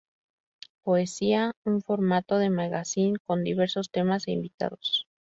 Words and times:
Poseía 0.81 1.51
un 1.63 1.81
formato 1.83 2.39
de 2.39 2.49
magazine, 2.49 3.19
con 3.27 3.43
diversos 3.43 3.91
temas 3.91 4.25
e 4.27 4.31
invitados. 4.31 5.07